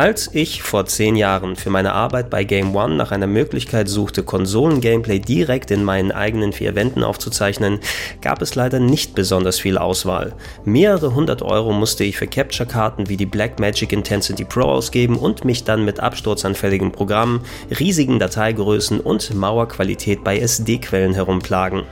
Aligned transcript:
Als 0.00 0.30
ich 0.32 0.62
vor 0.62 0.86
zehn 0.86 1.14
Jahren 1.14 1.56
für 1.56 1.68
meine 1.68 1.92
Arbeit 1.92 2.30
bei 2.30 2.42
Game 2.44 2.74
One 2.74 2.94
nach 2.94 3.10
einer 3.10 3.26
Möglichkeit 3.26 3.86
suchte, 3.86 4.22
Konsolen-Gameplay 4.22 5.18
direkt 5.18 5.70
in 5.70 5.84
meinen 5.84 6.10
eigenen 6.10 6.54
vier 6.54 6.74
Wänden 6.74 7.04
aufzuzeichnen, 7.04 7.80
gab 8.22 8.40
es 8.40 8.54
leider 8.54 8.80
nicht 8.80 9.14
besonders 9.14 9.60
viel 9.60 9.76
Auswahl. 9.76 10.32
Mehrere 10.64 11.14
hundert 11.14 11.42
Euro 11.42 11.72
musste 11.72 12.04
ich 12.04 12.16
für 12.16 12.26
Capture-Karten 12.26 13.10
wie 13.10 13.18
die 13.18 13.26
Blackmagic 13.26 13.92
Intensity 13.92 14.46
Pro 14.46 14.62
ausgeben 14.62 15.18
und 15.18 15.44
mich 15.44 15.64
dann 15.64 15.84
mit 15.84 16.00
absturzanfälligen 16.00 16.92
Programmen, 16.92 17.42
riesigen 17.78 18.18
Dateigrößen 18.18 19.00
und 19.00 19.34
Mauerqualität 19.34 20.24
bei 20.24 20.38
SD-Quellen 20.38 21.12
herumplagen. 21.12 21.82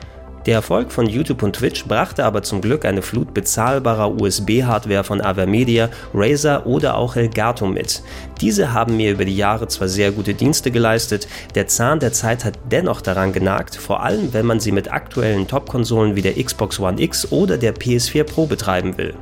Der 0.49 0.55
Erfolg 0.55 0.91
von 0.91 1.05
YouTube 1.05 1.43
und 1.43 1.57
Twitch 1.57 1.85
brachte 1.85 2.25
aber 2.25 2.41
zum 2.41 2.59
Glück 2.59 2.83
eine 2.83 3.03
Flut 3.03 3.35
bezahlbarer 3.35 4.19
USB-Hardware 4.19 5.03
von 5.03 5.21
Avermedia, 5.21 5.89
Razer 6.11 6.65
oder 6.65 6.97
auch 6.97 7.15
Elgato 7.15 7.67
mit. 7.67 8.01
Diese 8.41 8.73
haben 8.73 8.97
mir 8.97 9.11
über 9.11 9.25
die 9.25 9.37
Jahre 9.37 9.67
zwar 9.67 9.87
sehr 9.87 10.11
gute 10.11 10.33
Dienste 10.33 10.71
geleistet, 10.71 11.27
der 11.53 11.67
Zahn 11.67 11.99
der 11.99 12.13
Zeit 12.13 12.45
hat 12.45 12.57
dennoch 12.71 13.01
daran 13.01 13.31
genagt, 13.31 13.75
vor 13.75 14.01
allem 14.01 14.33
wenn 14.33 14.47
man 14.47 14.59
sie 14.59 14.71
mit 14.71 14.91
aktuellen 14.91 15.47
Top-Konsolen 15.47 16.15
wie 16.15 16.23
der 16.23 16.43
Xbox 16.43 16.79
One 16.79 16.99
X 16.99 17.31
oder 17.31 17.59
der 17.59 17.75
PS4 17.75 18.23
Pro 18.23 18.47
betreiben 18.47 18.97
will. 18.97 19.13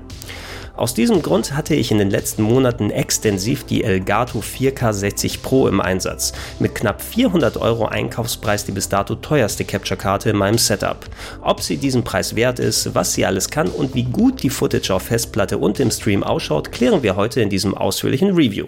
Aus 0.77 0.94
diesem 0.94 1.23
Grund 1.23 1.55
hatte 1.55 1.73
ich 1.73 1.90
in 1.90 1.98
den 1.98 2.12
letzten 2.12 2.44
Monaten 2.44 2.91
extensiv 2.91 3.63
die 3.63 3.84
Elgato 3.84 4.40
4K60 4.40 5.41
Pro 5.41 5.67
im 5.67 5.81
Einsatz, 5.81 6.34
mit 6.59 6.76
knapp 6.76 7.02
400 7.02 7.58
Euro 7.58 7.88
Einkaufspreis 7.88 8.63
die 8.63 8.72
bis 8.72 8.88
dato 8.88 9.16
teuerste 9.16 9.66
Capture-Karte 9.66 10.30
in 10.30 10.38
meinem 10.38 10.59
Setup. 10.59 11.03
Ob 11.41 11.62
sie 11.62 11.77
diesen 11.77 12.03
Preis 12.03 12.36
wert 12.36 12.59
ist, 12.59 12.94
was 12.94 13.13
sie 13.13 13.26
alles 13.26 13.50
kann 13.50 13.70
und 13.70 13.95
wie 13.95 14.03
gut 14.03 14.44
die 14.44 14.52
Footage 14.52 14.94
auf 14.94 15.02
Festplatte 15.02 15.58
und 15.58 15.80
im 15.80 15.90
Stream 15.90 16.23
ausschaut, 16.23 16.72
klären 16.72 17.02
wir 17.02 17.16
heute 17.16 17.41
in 17.41 17.50
diesem 17.50 17.75
ausführlichen 17.75 18.36
Review. 18.36 18.67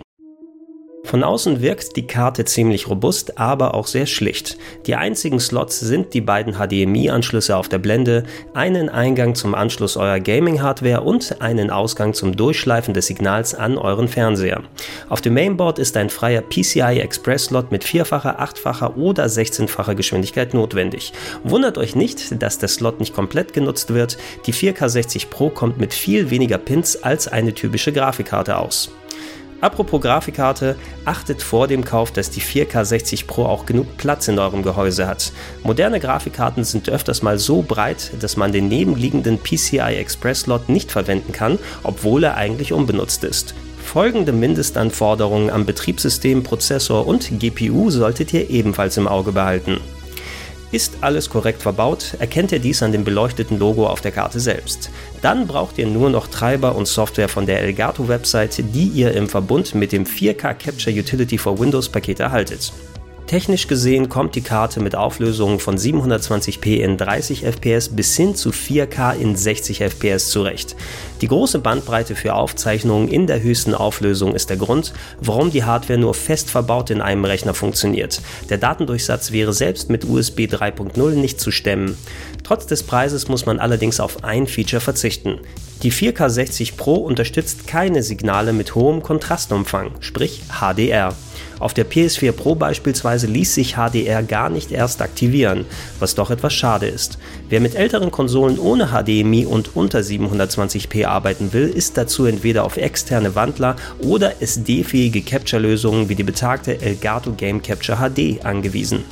Von 1.10 1.24
außen 1.24 1.60
wirkt 1.60 1.96
die 1.96 2.06
Karte 2.06 2.46
ziemlich 2.46 2.88
robust, 2.88 3.40
aber 3.40 3.74
auch 3.74 3.88
sehr 3.88 4.06
schlicht. 4.06 4.60
Die 4.86 4.94
einzigen 4.94 5.40
Slots 5.40 5.80
sind 5.80 6.14
die 6.14 6.22
beiden 6.22 6.54
HDMI-Anschlüsse 6.54 7.58
auf 7.58 7.68
der 7.68 7.80
Blende, 7.80 8.26
einen 8.54 8.90
Eingang 8.90 9.34
zum 9.34 9.56
Anschluss 9.56 9.98
eurer 9.98 10.20
Gaming-Hardware 10.20 11.02
und 11.02 11.42
einen 11.42 11.72
Ausgang 11.72 12.14
zum 12.14 12.38
Durchschleifen 12.38 12.94
des 12.94 13.08
Signals 13.08 13.56
an 13.56 13.80
euren 13.80 14.08
Fernseher. 14.08 14.62
Auf 15.10 15.22
dem 15.22 15.34
Mainboard 15.34 15.80
ist 15.80 15.98
ein 15.98 16.12
freier 16.12 16.44
PCI 16.44 17.00
Express 17.00 17.46
Slot 17.46 17.72
mit 17.72 17.84
vierfacher, 17.84 18.40
achtfacher 18.40 18.96
oder 18.96 19.26
16-facher 19.26 19.96
Geschwindigkeit 19.96 20.54
notwendig. 20.54 21.14
Wundert 21.44 21.80
euch 21.80 21.96
nicht, 21.96 22.40
dass 22.40 22.60
der 22.60 22.70
Slot 22.70 23.00
nicht 23.00 23.16
komplett 23.16 23.54
genutzt 23.54 23.96
wird. 23.96 24.20
Die 24.46 24.54
4K60 24.54 25.30
Pro 25.32 25.50
kommt 25.50 25.80
mit 25.80 25.96
viel 25.96 26.30
weniger 26.30 26.60
Pins 26.60 27.02
als 27.02 27.28
eine 27.28 27.56
typische 27.56 27.92
Grafikkarte 27.92 28.60
aus. 28.60 28.92
Apropos 29.62 30.00
Grafikkarte, 30.00 30.78
achtet 31.04 31.42
vor 31.42 31.68
dem 31.68 31.84
Kauf, 31.84 32.12
dass 32.12 32.30
die 32.30 32.42
4K60 32.42 33.28
Pro 33.28 33.46
auch 33.46 33.66
genug 33.66 33.98
Platz 33.98 34.28
in 34.30 34.40
eurem 34.40 34.64
Gehäuse 34.64 35.06
hat. 35.06 35.34
Moderne 35.64 36.00
Grafikkarten 36.00 36.64
sind 36.64 36.90
öfters 36.90 37.22
mal 37.22 37.38
so 37.38 37.62
breit, 37.62 38.12
dass 38.22 38.38
man 38.38 38.54
den 38.54 38.70
nebenliegenden 38.70 39.38
PCI 39.38 39.98
Express 39.98 40.42
Slot 40.42 40.70
nicht 40.70 40.92
verwenden 40.92 41.34
kann, 41.34 41.60
obwohl 41.84 42.24
er 42.24 42.36
eigentlich 42.36 42.72
unbenutzt 42.72 43.26
ist. 43.26 43.54
Folgende 43.84 44.32
Mindestanforderungen 44.32 45.50
am 45.50 45.66
Betriebssystem, 45.66 46.44
Prozessor 46.44 47.08
und 47.08 47.40
GPU 47.40 47.90
solltet 47.90 48.32
ihr 48.34 48.50
ebenfalls 48.50 48.98
im 48.98 49.08
Auge 49.08 49.32
behalten. 49.32 49.80
Ist 50.72 50.98
alles 51.02 51.30
korrekt 51.30 51.64
verbaut, 51.64 52.16
erkennt 52.20 52.52
ihr 52.52 52.60
dies 52.60 52.84
an 52.84 52.92
dem 52.92 53.04
beleuchteten 53.04 53.58
Logo 53.58 53.88
auf 53.88 54.02
der 54.02 54.12
Karte 54.12 54.40
selbst. 54.40 54.92
Dann 55.22 55.48
braucht 55.48 55.80
ihr 55.80 55.88
nur 55.88 56.12
noch 56.12 56.28
Treiber 56.28 56.76
und 56.76 56.88
Software 56.88 57.30
von 57.30 57.48
der 57.48 57.62
Elgato 57.62 58.08
Website, 58.08 58.64
die 58.74 58.88
ihr 58.88 59.14
im 59.14 59.28
Verbund 59.28 59.74
mit 59.74 59.92
dem 59.92 60.06
4K 60.06 60.54
Capture 60.54 60.96
Utility 60.96 61.40
for 61.40 61.58
Windows 61.58 61.90
Paket 61.90 62.20
erhaltet. 62.20 62.72
Technisch 63.30 63.68
gesehen 63.68 64.10
kommt 64.10 64.34
die 64.34 64.42
Karte 64.42 64.80
mit 64.80 64.96
Auflösungen 64.96 65.60
von 65.60 65.78
720p 65.78 66.78
in 66.78 66.98
30 66.98 67.46
fps 67.46 67.90
bis 67.90 68.18
hin 68.18 68.34
zu 68.34 68.50
4K 68.50 69.16
in 69.16 69.36
60 69.36 69.84
fps 69.84 70.30
zurecht. 70.32 70.76
Die 71.22 71.28
große 71.28 71.60
Bandbreite 71.60 72.16
für 72.16 72.34
Aufzeichnungen 72.34 73.08
in 73.08 73.28
der 73.28 73.44
höchsten 73.44 73.76
Auflösung 73.76 74.34
ist 74.34 74.50
der 74.50 74.58
Grund, 74.58 74.94
warum 75.22 75.52
die 75.52 75.64
Hardware 75.64 76.00
nur 76.00 76.16
fest 76.16 76.50
verbaut 76.50 76.90
in 76.90 77.02
einem 77.02 77.24
Rechner 77.24 77.54
funktioniert. 77.54 78.20
Der 78.50 78.58
Datendurchsatz 78.58 79.32
wäre 79.32 79.54
selbst 79.54 79.92
mit 79.92 80.06
USB 80.06 80.48
3.0 80.48 81.12
nicht 81.12 81.40
zu 81.40 81.52
stemmen. 81.52 82.00
Trotz 82.44 82.66
des 82.66 82.82
Preises 82.82 83.28
muss 83.28 83.46
man 83.46 83.60
allerdings 83.60 84.00
auf 84.00 84.24
ein 84.24 84.48
Feature 84.48 84.82
verzichten. 84.82 85.38
Die 85.84 85.92
4K60 85.92 86.78
Pro 86.78 86.96
unterstützt 86.96 87.68
keine 87.68 88.02
Signale 88.02 88.54
mit 88.54 88.74
hohem 88.74 89.04
Kontrastumfang, 89.04 89.92
sprich 90.00 90.42
HDR. 90.50 91.14
Auf 91.60 91.74
der 91.74 91.86
PS4 91.86 92.32
Pro 92.32 92.56
beispielsweise 92.56 93.28
ließ 93.28 93.54
sich 93.54 93.76
HDR 93.76 94.24
gar 94.24 94.50
nicht 94.50 94.72
erst 94.72 95.02
aktivieren, 95.02 95.66
was 96.00 96.16
doch 96.16 96.32
etwas 96.32 96.54
schade 96.54 96.88
ist. 96.88 97.18
Wer 97.50 97.60
mit 97.60 97.76
älteren 97.76 98.12
Konsolen 98.12 98.58
ohne 98.58 98.88
HDMI 98.88 99.46
und 99.46 99.76
unter 99.76 100.00
720p 100.00 101.06
arbeiten 101.06 101.52
will, 101.54 101.68
ist 101.68 101.98
dazu 101.98 102.26
entweder 102.26 102.64
auf 102.64 102.78
externe 102.78 103.36
Wandler 103.36 103.76
oder 104.00 104.42
SD-fähige 104.42 105.22
Capture-Lösungen 105.22 106.10
wie 106.10 106.16
die 106.16 106.24
betagte 106.24 106.82
Elgato 106.82 107.34
Game 107.34 107.62
Capture 107.62 107.98
HD 107.98 108.44
angewiesen. 108.46 109.04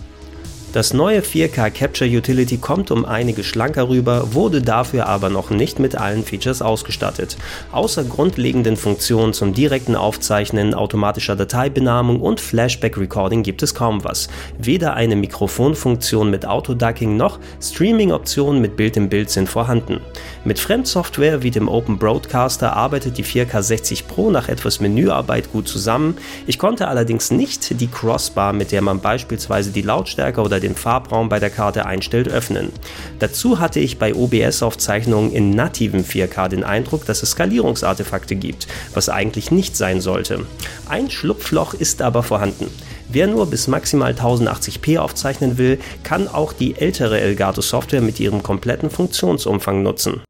Das 0.74 0.94
neue 0.94 1.22
4K 1.22 1.72
Capture 1.72 2.10
Utility 2.10 2.58
kommt 2.58 2.92
um 2.92 3.06
einige 3.06 3.46
schlanker 3.46 3.88
rüber, 3.88 4.34
wurde 4.34 4.62
dafür 4.62 5.08
aber 5.08 5.30
noch 5.30 5.50
nicht 5.50 5.80
mit 5.80 5.96
allen 5.96 6.26
Features 6.26 6.62
ausgestattet. 6.62 7.38
Außer 7.72 8.04
grundlegenden 8.04 8.76
Funktionen 8.76 9.32
zum 9.32 9.54
direkten 9.54 9.96
Aufzeichnen, 9.96 10.74
automatischer 10.74 11.38
Dateibenahmung 11.38 12.20
und 12.20 12.42
Flashback 12.42 12.98
Recording 12.98 13.44
gibt 13.44 13.64
es 13.64 13.76
kaum 13.76 14.04
was. 14.04 14.28
Weder 14.60 14.94
eine 14.94 15.16
Mikrofonfunktion 15.16 16.30
mit 16.30 16.46
Autoducking 16.46 17.16
noch 17.16 17.40
Streaming-Optionen 17.62 18.62
mit 18.62 18.76
Bild 18.76 18.98
im 18.98 19.08
Bild 19.08 19.30
sind 19.30 19.48
vorhanden. 19.48 20.02
Mit 20.44 20.60
Fremdsoftware 20.60 21.44
wie 21.44 21.52
dem 21.52 21.70
Open 21.70 21.98
Broadcaster 21.98 22.76
arbeitet 22.76 23.18
die 23.18 23.24
4K 23.24 23.62
60 23.62 24.08
Pro 24.08 24.32
nach 24.32 24.50
etwas 24.50 24.82
Menüarbeit 24.82 25.52
gut 25.52 25.70
zusammen. 25.70 26.18
Ich 26.46 26.60
konnte 26.60 26.90
allerdings 26.90 27.32
nicht 27.32 27.80
die 27.80 27.88
Crossbar, 27.88 28.52
mit 28.52 28.74
der 28.74 28.82
man 28.82 29.00
beispielsweise 29.00 29.72
die 29.72 29.82
Lautstärke 29.82 30.42
oder 30.42 30.60
den 30.60 30.67
den 30.68 30.76
Farbraum 30.76 31.30
bei 31.30 31.40
der 31.40 31.50
Karte 31.50 31.86
einstellt, 31.86 32.28
öffnen. 32.28 32.72
Dazu 33.20 33.60
hatte 33.60 33.80
ich 33.80 33.98
bei 33.98 34.14
OBS-Aufzeichnungen 34.14 35.32
in 35.32 35.52
nativen 35.52 36.04
4K 36.04 36.50
den 36.50 36.64
Eindruck, 36.64 37.06
dass 37.06 37.24
es 37.24 37.32
Skalierungsartefakte 37.32 38.36
gibt, 38.36 38.68
was 38.94 39.10
eigentlich 39.10 39.52
nicht 39.52 39.76
sein 39.78 40.02
sollte. 40.02 40.46
Ein 40.88 41.10
Schlupfloch 41.10 41.74
ist 41.74 42.02
aber 42.02 42.24
vorhanden. 42.24 42.70
Wer 43.10 43.28
nur 43.28 43.50
bis 43.50 43.68
maximal 43.68 44.12
1080p 44.12 45.00
aufzeichnen 45.00 45.58
will, 45.58 45.80
kann 46.04 46.28
auch 46.28 46.52
die 46.52 46.76
ältere 46.76 47.22
Elgato 47.22 47.62
Software 47.62 48.02
mit 48.02 48.20
ihrem 48.20 48.44
kompletten 48.44 48.90
Funktionsumfang 48.90 49.82
nutzen. 49.82 50.22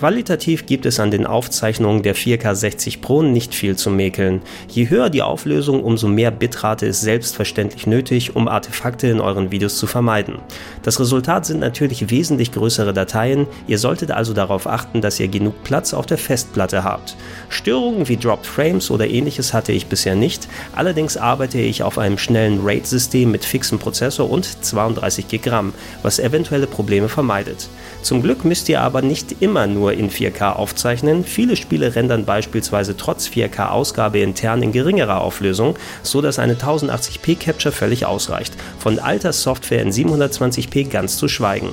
Qualitativ 0.00 0.64
gibt 0.64 0.86
es 0.86 0.98
an 0.98 1.10
den 1.10 1.26
Aufzeichnungen 1.26 2.02
der 2.02 2.16
4K 2.16 2.54
60 2.54 3.02
Pro 3.02 3.20
nicht 3.20 3.54
viel 3.54 3.76
zu 3.76 3.90
mäkeln. 3.90 4.40
Je 4.66 4.88
höher 4.88 5.10
die 5.10 5.20
Auflösung, 5.20 5.84
umso 5.84 6.08
mehr 6.08 6.30
Bitrate 6.30 6.86
ist 6.86 7.02
selbstverständlich 7.02 7.86
nötig, 7.86 8.34
um 8.34 8.48
Artefakte 8.48 9.08
in 9.08 9.20
euren 9.20 9.50
Videos 9.50 9.76
zu 9.76 9.86
vermeiden. 9.86 10.36
Das 10.82 10.98
Resultat 11.00 11.44
sind 11.44 11.60
natürlich 11.60 12.08
wesentlich 12.08 12.50
größere 12.52 12.94
Dateien, 12.94 13.46
ihr 13.66 13.76
solltet 13.76 14.10
also 14.10 14.32
darauf 14.32 14.66
achten, 14.66 15.02
dass 15.02 15.20
ihr 15.20 15.28
genug 15.28 15.62
Platz 15.64 15.92
auf 15.92 16.06
der 16.06 16.16
Festplatte 16.16 16.82
habt. 16.82 17.14
Störungen 17.50 18.08
wie 18.08 18.16
Dropped 18.16 18.46
Frames 18.46 18.90
oder 18.90 19.06
ähnliches 19.06 19.52
hatte 19.52 19.72
ich 19.72 19.84
bisher 19.84 20.14
nicht, 20.14 20.48
allerdings 20.74 21.18
arbeite 21.18 21.58
ich 21.58 21.82
auf 21.82 21.98
einem 21.98 22.16
schnellen 22.16 22.60
RAID-System 22.64 23.30
mit 23.30 23.44
fixem 23.44 23.78
Prozessor 23.78 24.30
und 24.30 24.64
32 24.64 25.28
GB, 25.28 25.72
was 26.02 26.18
eventuelle 26.18 26.66
Probleme 26.66 27.10
vermeidet. 27.10 27.68
Zum 28.00 28.22
Glück 28.22 28.46
müsst 28.46 28.70
ihr 28.70 28.80
aber 28.80 29.02
nicht 29.02 29.42
immer 29.42 29.66
nur 29.66 29.89
nur 29.90 29.98
in 29.98 30.10
4K 30.10 30.52
aufzeichnen. 30.52 31.24
Viele 31.24 31.56
Spiele 31.56 31.94
rendern 31.94 32.24
beispielsweise 32.24 32.96
trotz 32.96 33.26
4K-Ausgabe 33.26 34.20
intern 34.20 34.62
in 34.62 34.72
geringerer 34.72 35.20
Auflösung, 35.20 35.76
so 36.02 36.20
dass 36.20 36.38
eine 36.38 36.54
1080p 36.54 37.36
Capture 37.38 37.72
völlig 37.72 38.06
ausreicht. 38.06 38.54
Von 38.78 38.98
alter 38.98 39.32
Software 39.32 39.82
in 39.82 39.90
720p 39.90 40.88
ganz 40.88 41.16
zu 41.16 41.28
schweigen. 41.28 41.70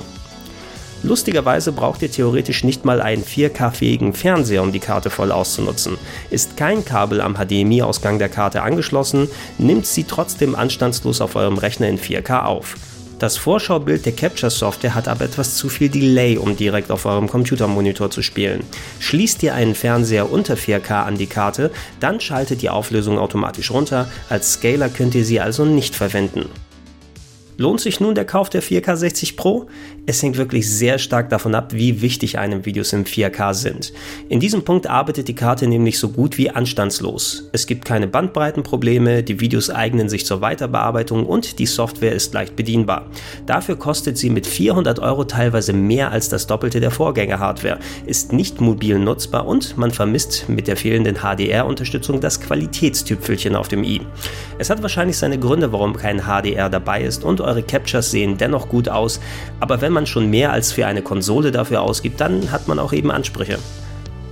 Lustigerweise 1.04 1.70
braucht 1.70 2.02
ihr 2.02 2.10
theoretisch 2.10 2.64
nicht 2.64 2.84
mal 2.84 3.00
einen 3.00 3.22
4K-fähigen 3.22 4.14
Fernseher, 4.14 4.64
um 4.64 4.72
die 4.72 4.80
Karte 4.80 5.10
voll 5.10 5.30
auszunutzen. 5.30 5.96
Ist 6.30 6.56
kein 6.56 6.84
Kabel 6.84 7.20
am 7.20 7.36
HDMI-Ausgang 7.36 8.18
der 8.18 8.28
Karte 8.28 8.62
angeschlossen, 8.62 9.28
nimmt 9.58 9.86
sie 9.86 10.02
trotzdem 10.02 10.56
anstandslos 10.56 11.20
auf 11.20 11.36
eurem 11.36 11.56
Rechner 11.56 11.86
in 11.86 12.00
4K 12.00 12.42
auf. 12.42 12.74
Das 13.18 13.36
Vorschaubild 13.36 14.06
der 14.06 14.12
Capture-Software 14.12 14.94
hat 14.94 15.08
aber 15.08 15.24
etwas 15.24 15.56
zu 15.56 15.68
viel 15.68 15.88
Delay, 15.88 16.38
um 16.38 16.56
direkt 16.56 16.92
auf 16.92 17.04
eurem 17.04 17.28
Computermonitor 17.28 18.12
zu 18.12 18.22
spielen. 18.22 18.62
Schließt 19.00 19.42
ihr 19.42 19.54
einen 19.54 19.74
Fernseher 19.74 20.30
unter 20.30 20.54
4K 20.54 21.02
an 21.02 21.18
die 21.18 21.26
Karte, 21.26 21.72
dann 21.98 22.20
schaltet 22.20 22.62
die 22.62 22.70
Auflösung 22.70 23.18
automatisch 23.18 23.72
runter, 23.72 24.08
als 24.28 24.52
Scaler 24.52 24.88
könnt 24.88 25.16
ihr 25.16 25.24
sie 25.24 25.40
also 25.40 25.64
nicht 25.64 25.96
verwenden. 25.96 26.48
Lohnt 27.56 27.80
sich 27.80 27.98
nun 27.98 28.14
der 28.14 28.24
Kauf 28.24 28.50
der 28.50 28.62
4K 28.62 28.94
60 28.94 29.36
Pro? 29.36 29.66
Es 30.10 30.22
hängt 30.22 30.38
wirklich 30.38 30.66
sehr 30.70 30.98
stark 30.98 31.28
davon 31.28 31.54
ab, 31.54 31.74
wie 31.74 32.00
wichtig 32.00 32.38
einem 32.38 32.64
Videos 32.64 32.94
im 32.94 33.04
4K 33.04 33.52
sind. 33.52 33.92
In 34.30 34.40
diesem 34.40 34.64
Punkt 34.64 34.86
arbeitet 34.86 35.28
die 35.28 35.34
Karte 35.34 35.66
nämlich 35.66 35.98
so 35.98 36.08
gut 36.08 36.38
wie 36.38 36.48
anstandslos. 36.48 37.50
Es 37.52 37.66
gibt 37.66 37.84
keine 37.84 38.06
Bandbreitenprobleme, 38.06 39.22
die 39.22 39.38
Videos 39.40 39.68
eignen 39.68 40.08
sich 40.08 40.24
zur 40.24 40.40
Weiterbearbeitung 40.40 41.26
und 41.26 41.58
die 41.58 41.66
Software 41.66 42.14
ist 42.14 42.32
leicht 42.32 42.56
bedienbar. 42.56 43.04
Dafür 43.44 43.76
kostet 43.76 44.16
sie 44.16 44.30
mit 44.30 44.46
400 44.46 44.98
Euro 44.98 45.24
teilweise 45.24 45.74
mehr 45.74 46.10
als 46.10 46.30
das 46.30 46.46
Doppelte 46.46 46.80
der 46.80 46.90
Vorgängerhardware, 46.90 47.78
ist 48.06 48.32
nicht 48.32 48.62
mobil 48.62 48.98
nutzbar 48.98 49.46
und 49.46 49.76
man 49.76 49.90
vermisst 49.90 50.48
mit 50.48 50.68
der 50.68 50.78
fehlenden 50.78 51.16
HDR-Unterstützung 51.16 52.18
das 52.18 52.40
Qualitätstüpfelchen 52.40 53.54
auf 53.54 53.68
dem 53.68 53.84
i. 53.84 54.00
Es 54.58 54.70
hat 54.70 54.80
wahrscheinlich 54.80 55.18
seine 55.18 55.38
Gründe, 55.38 55.70
warum 55.70 55.94
kein 55.94 56.22
HDR 56.22 56.70
dabei 56.70 57.02
ist 57.02 57.24
und 57.24 57.42
eure 57.42 57.62
Captures 57.62 58.10
sehen 58.10 58.38
dennoch 58.38 58.70
gut 58.70 58.88
aus, 58.88 59.20
aber 59.60 59.82
wenn 59.82 59.92
man 59.92 59.97
schon 60.06 60.30
mehr 60.30 60.52
als 60.52 60.72
für 60.72 60.86
eine 60.86 61.02
Konsole 61.02 61.50
dafür 61.50 61.82
ausgibt, 61.82 62.20
dann 62.20 62.50
hat 62.50 62.68
man 62.68 62.78
auch 62.78 62.92
eben 62.92 63.10
Ansprüche. 63.10 63.58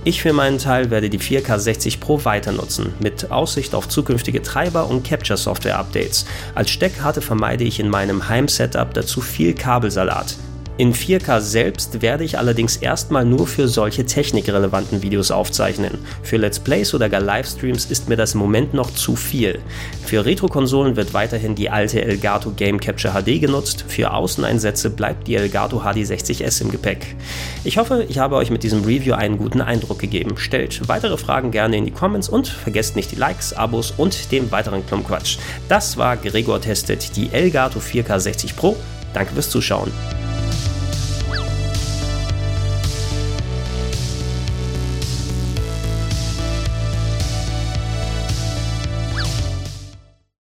Ich 0.03 0.21
für 0.21 0.31
meinen 0.31 0.57
Teil 0.57 0.89
werde 0.89 1.09
die 1.09 1.19
4K 1.19 1.59
60 1.59 1.99
Pro 1.99 2.23
weiter 2.23 2.53
nutzen, 2.53 2.93
mit 2.99 3.29
Aussicht 3.29 3.75
auf 3.75 3.89
zukünftige 3.89 4.41
Treiber 4.41 4.87
und 4.87 5.05
Capture 5.05 5.35
Software 5.35 5.77
Updates. 5.77 6.25
Als 6.55 6.69
Steckkarte 6.69 7.21
vermeide 7.21 7.65
ich 7.65 7.79
in 7.79 7.89
meinem 7.89 8.29
Heim-Setup 8.29 8.93
dazu 8.93 9.19
viel 9.19 9.53
Kabelsalat. 9.53 10.37
In 10.79 10.93
4K 10.93 11.41
selbst 11.41 12.03
werde 12.03 12.23
ich 12.23 12.37
allerdings 12.37 12.77
erstmal 12.77 13.25
nur 13.25 13.47
für 13.47 13.67
solche 13.67 14.05
technikrelevanten 14.05 15.01
Videos 15.01 15.31
aufzeichnen. 15.31 15.97
Für 16.21 16.37
Let's 16.37 16.59
Plays 16.59 16.93
oder 16.93 17.09
gar 17.09 17.19
Livestreams 17.19 17.85
ist 17.85 18.09
mir 18.09 18.15
das 18.15 18.35
im 18.35 18.41
Moment 18.41 18.75
noch 18.75 18.91
zu 18.91 19.15
viel. 19.15 19.59
Für 20.05 20.23
Retro-Konsolen 20.23 20.95
wird 20.95 21.15
weiterhin 21.15 21.55
die 21.55 21.71
alte 21.71 22.03
Elgato 22.03 22.51
Game 22.51 22.79
Capture 22.79 23.19
HD 23.19 23.41
genutzt, 23.41 23.85
für 23.87 24.13
Außeneinsätze 24.13 24.91
bleibt 24.91 25.27
die 25.27 25.35
Elgato 25.35 25.81
HD60S 25.81 26.61
im 26.61 26.69
Gepäck. 26.69 27.15
Ich 27.63 27.79
hoffe, 27.79 28.05
ich 28.07 28.19
habe 28.19 28.35
euch 28.35 28.51
mit 28.51 28.61
diesem 28.61 28.83
Review 28.83 29.15
einen 29.15 29.39
guten 29.39 29.61
Eindruck 29.61 29.97
gegeben. 29.97 30.37
Stellt 30.37 30.87
weitere 30.87 31.17
Fragen 31.17 31.49
gerne 31.49 31.77
in 31.77 31.85
die 31.85 31.91
Comments 31.91 32.29
und 32.29 32.49
vergesst 32.49 32.95
nicht 32.95 33.11
die 33.11 33.15
Likes, 33.15 33.51
Abos 33.51 33.95
und 33.97 34.31
den 34.31 34.51
weiteren 34.51 34.85
Klumpquatsch. 34.85 35.39
Das 35.69 35.97
war 35.97 36.17
Gregor 36.17 36.61
Testet, 36.61 37.15
die 37.15 37.31
Elgato 37.31 37.79
4K 37.79 38.19
60 38.19 38.55
Pro. 38.55 38.75
Danke 39.15 39.33
fürs 39.33 39.49
Zuschauen. 39.49 39.91